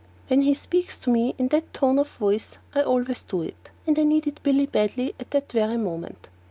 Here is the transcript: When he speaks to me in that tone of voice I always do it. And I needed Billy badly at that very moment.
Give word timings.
When 0.29 0.41
he 0.41 0.55
speaks 0.55 0.97
to 0.97 1.11
me 1.11 1.35
in 1.37 1.49
that 1.49 1.75
tone 1.75 1.99
of 1.99 2.07
voice 2.15 2.57
I 2.73 2.81
always 2.81 3.21
do 3.21 3.43
it. 3.43 3.69
And 3.85 3.99
I 3.99 4.03
needed 4.03 4.39
Billy 4.41 4.65
badly 4.65 5.13
at 5.19 5.29
that 5.29 5.51
very 5.51 5.77
moment. 5.77 6.29